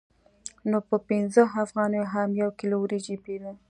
نو 0.69 0.77
په 0.89 0.95
پنځه 1.09 1.41
افغانیو 1.63 2.05
هم 2.13 2.29
یو 2.41 2.49
کیلو 2.59 2.77
وریجې 2.79 3.15
پېرو 3.25 3.51